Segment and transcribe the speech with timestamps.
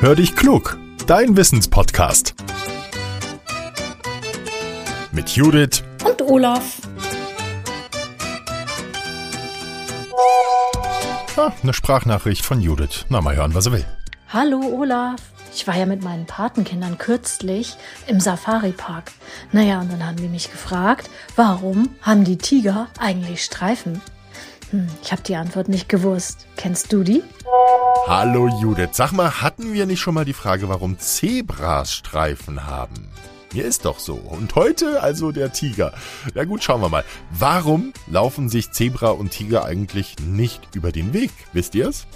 [0.00, 2.36] Hör dich klug, dein Wissenspodcast.
[5.10, 6.76] Mit Judith und Olaf.
[11.36, 13.06] Ah, eine Sprachnachricht von Judith.
[13.08, 13.84] Na, mal hören, was er will.
[14.28, 15.20] Hallo Olaf.
[15.52, 17.74] Ich war ja mit meinen Patenkindern kürzlich
[18.06, 19.10] im Safari-Park.
[19.50, 24.00] Naja, und dann haben die mich gefragt, warum haben die Tiger eigentlich Streifen?
[24.70, 26.46] Hm, ich habe die Antwort nicht gewusst.
[26.56, 27.24] Kennst du die?
[28.08, 33.10] Hallo Judith, sag mal, hatten wir nicht schon mal die Frage, warum Zebras Streifen haben?
[33.52, 34.14] Mir ist doch so.
[34.14, 35.92] Und heute also der Tiger.
[36.34, 37.04] Na gut, schauen wir mal.
[37.30, 41.30] Warum laufen sich Zebra und Tiger eigentlich nicht über den Weg?
[41.52, 42.06] Wisst ihr's?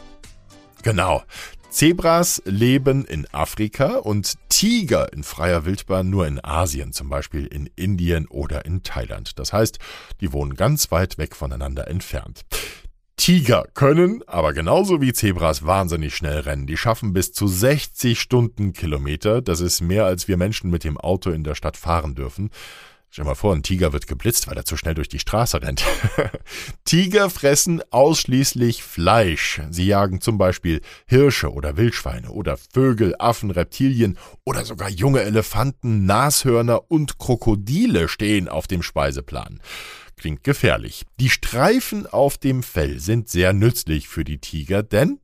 [0.83, 1.25] Genau.
[1.69, 7.69] Zebras leben in Afrika und Tiger in freier Wildbahn nur in Asien, zum Beispiel in
[7.77, 9.39] Indien oder in Thailand.
[9.39, 9.79] Das heißt,
[10.23, 12.47] die wohnen ganz weit weg voneinander entfernt.
[13.23, 16.67] Tiger können, aber genauso wie Zebras, wahnsinnig schnell rennen.
[16.67, 19.43] Die schaffen bis zu 60 Stundenkilometer.
[19.43, 22.51] Das ist mehr, als wir Menschen mit dem Auto in der Stadt fahren dürfen.
[23.11, 25.85] Stell mal vor, ein Tiger wird geblitzt, weil er zu schnell durch die Straße rennt.
[26.85, 29.61] Tiger fressen ausschließlich Fleisch.
[29.71, 36.07] Sie jagen zum Beispiel Hirsche oder Wildschweine oder Vögel, Affen, Reptilien oder sogar junge Elefanten,
[36.07, 39.61] Nashörner und Krokodile stehen auf dem Speiseplan.
[40.23, 41.05] Klingt gefährlich.
[41.19, 45.19] Die Streifen auf dem Fell sind sehr nützlich für die Tiger, denn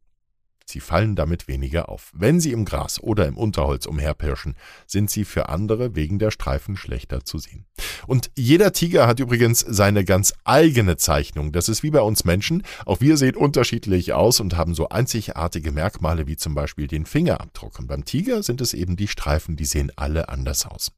[0.65, 2.11] Sie fallen damit weniger auf.
[2.15, 4.57] Wenn sie im Gras oder im Unterholz umherpirschen,
[4.89, 7.65] sind sie für andere wegen der Streifen schlechter zu sehen.
[8.09, 11.53] Und jeder Tiger hat übrigens seine ganz eigene Zeichnung.
[11.53, 12.65] Das ist wie bei uns Menschen.
[12.85, 17.79] Auch wir sehen unterschiedlich aus und haben so einzigartige Merkmale wie zum Beispiel den Fingerabdruck.
[17.79, 20.91] Und beim Tiger sind es eben die Streifen, die sehen alle anders aus.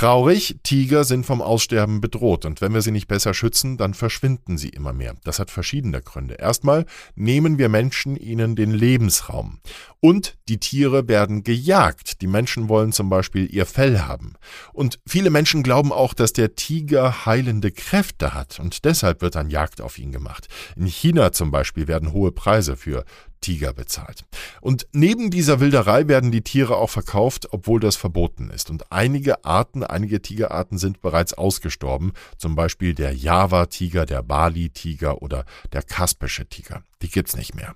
[0.00, 4.56] Traurig, Tiger sind vom Aussterben bedroht und wenn wir sie nicht besser schützen, dann verschwinden
[4.56, 5.14] sie immer mehr.
[5.24, 6.36] Das hat verschiedene Gründe.
[6.36, 9.58] Erstmal nehmen wir Menschen ihnen den Lebensraum.
[10.00, 12.22] Und die Tiere werden gejagt.
[12.22, 14.34] Die Menschen wollen zum Beispiel ihr Fell haben.
[14.72, 19.50] Und viele Menschen glauben auch, dass der Tiger heilende Kräfte hat und deshalb wird dann
[19.50, 20.48] Jagd auf ihn gemacht.
[20.74, 23.04] In China zum Beispiel werden hohe Preise für
[23.40, 24.24] Tiger bezahlt.
[24.60, 28.70] Und neben dieser Wilderei werden die Tiere auch verkauft, obwohl das verboten ist.
[28.70, 35.44] Und einige Arten, einige Tigerarten sind bereits ausgestorben, zum Beispiel der Java-Tiger, der Bali-Tiger oder
[35.72, 36.82] der kaspische Tiger.
[37.02, 37.74] Die gibt's nicht mehr.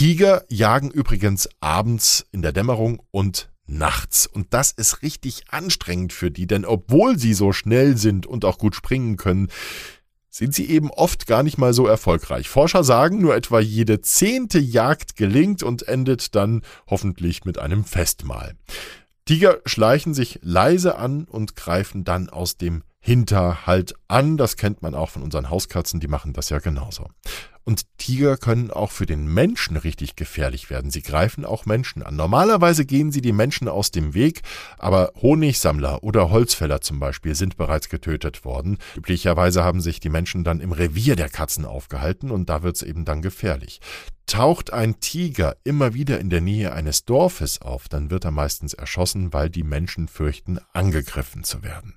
[0.00, 4.26] Tiger jagen übrigens abends in der Dämmerung und nachts.
[4.26, 8.56] Und das ist richtig anstrengend für die, denn obwohl sie so schnell sind und auch
[8.56, 9.48] gut springen können,
[10.30, 12.48] sind sie eben oft gar nicht mal so erfolgreich.
[12.48, 18.54] Forscher sagen, nur etwa jede zehnte Jagd gelingt und endet dann hoffentlich mit einem Festmahl.
[19.26, 24.38] Tiger schleichen sich leise an und greifen dann aus dem Hinterhalt an.
[24.38, 27.06] Das kennt man auch von unseren Hauskatzen, die machen das ja genauso.
[27.64, 30.90] Und Tiger können auch für den Menschen richtig gefährlich werden.
[30.90, 32.16] Sie greifen auch Menschen an.
[32.16, 34.42] Normalerweise gehen sie die Menschen aus dem Weg,
[34.78, 38.78] aber Honigsammler oder Holzfäller zum Beispiel sind bereits getötet worden.
[38.96, 42.82] Üblicherweise haben sich die Menschen dann im Revier der Katzen aufgehalten und da wird es
[42.82, 43.80] eben dann gefährlich.
[44.26, 48.74] Taucht ein Tiger immer wieder in der Nähe eines Dorfes auf, dann wird er meistens
[48.74, 51.96] erschossen, weil die Menschen fürchten, angegriffen zu werden.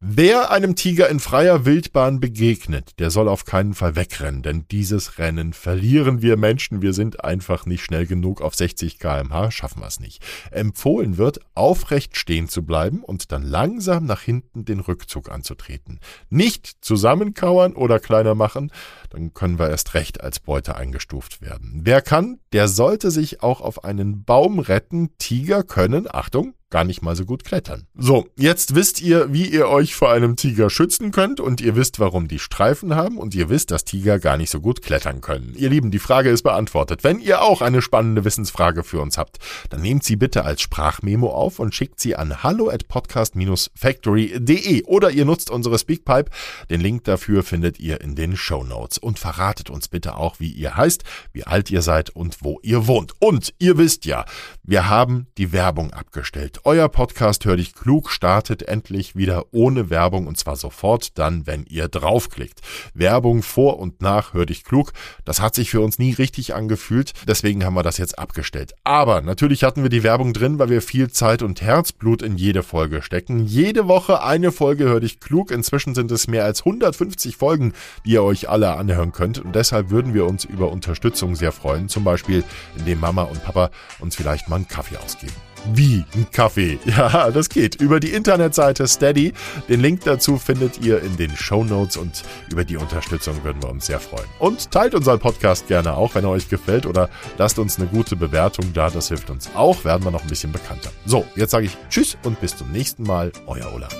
[0.00, 5.18] Wer einem Tiger in freier Wildbahn begegnet, der soll auf keinen Fall wegrennen, denn dieses
[5.18, 6.82] Rennen verlieren wir Menschen.
[6.82, 8.40] Wir sind einfach nicht schnell genug.
[8.40, 10.24] Auf 60 kmh schaffen wir es nicht.
[10.52, 15.98] Empfohlen wird, aufrecht stehen zu bleiben und dann langsam nach hinten den Rückzug anzutreten.
[16.30, 18.70] Nicht zusammenkauern oder kleiner machen,
[19.10, 21.80] dann können wir erst recht als Beute eingestuft werden.
[21.84, 25.10] Wer kann, der sollte sich auch auf einen Baum retten.
[25.18, 27.86] Tiger können, Achtung, gar nicht mal so gut klettern.
[27.96, 31.98] So, jetzt wisst ihr, wie ihr euch vor einem Tiger schützen könnt und ihr wisst,
[31.98, 35.54] warum die Streifen haben und ihr wisst, dass Tiger gar nicht so gut klettern können.
[35.56, 37.04] Ihr Lieben, die Frage ist beantwortet.
[37.04, 39.38] Wenn ihr auch eine spannende Wissensfrage für uns habt,
[39.70, 45.10] dann nehmt sie bitte als Sprachmemo auf und schickt sie an hallo at podcast-factory.de oder
[45.10, 46.30] ihr nutzt unsere Speakpipe.
[46.68, 50.50] Den Link dafür findet ihr in den Show Notes und verratet uns bitte auch, wie
[50.50, 53.12] ihr heißt, wie alt ihr seid und wo ihr wohnt.
[53.18, 54.24] Und ihr wisst ja,
[54.62, 56.60] wir haben die Werbung abgestellt.
[56.64, 61.64] Euer Podcast Hör dich klug startet endlich wieder ohne Werbung und zwar sofort dann, wenn
[61.64, 62.60] ihr draufklickt.
[62.94, 64.92] Werbung vor und nach Hör dich klug,
[65.24, 68.74] das hat sich für uns nie richtig angefühlt, deswegen haben wir das jetzt abgestellt.
[68.84, 72.62] Aber natürlich hatten wir die Werbung drin, weil wir viel Zeit und Herzblut in jede
[72.62, 73.44] Folge stecken.
[73.46, 75.50] Jede Woche eine Folge Hör dich klug.
[75.50, 77.72] Inzwischen sind es mehr als 150 Folgen,
[78.04, 79.38] die ihr euch alle anhören könnt.
[79.38, 81.88] Und deshalb würden wir uns über Unterstützung sehr freuen.
[81.88, 82.44] Zum Beispiel,
[82.76, 83.70] indem Mama und Papa
[84.00, 85.32] uns vielleicht mal einen Kaffee ausgeben.
[85.74, 86.78] Wie ein Kaffee.
[86.88, 87.80] Ja, das geht.
[87.80, 89.32] Über die Internetseite Steady.
[89.68, 93.68] Den Link dazu findet ihr in den Show Notes und über die Unterstützung würden wir
[93.68, 94.26] uns sehr freuen.
[94.38, 98.16] Und teilt unseren Podcast gerne auch, wenn er euch gefällt oder lasst uns eine gute
[98.16, 98.88] Bewertung da.
[98.90, 99.84] Das hilft uns auch.
[99.84, 100.90] Werden wir noch ein bisschen bekannter.
[101.04, 103.32] So, jetzt sage ich Tschüss und bis zum nächsten Mal.
[103.46, 103.94] Euer Olaf.